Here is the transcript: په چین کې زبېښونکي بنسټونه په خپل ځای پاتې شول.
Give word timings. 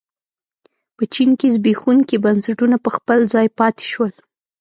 په 0.95 1.03
چین 1.13 1.29
کې 1.39 1.47
زبېښونکي 1.55 2.15
بنسټونه 2.25 2.75
په 2.85 2.89
خپل 2.95 3.19
ځای 3.33 3.47
پاتې 3.59 3.83
شول. 3.91 4.11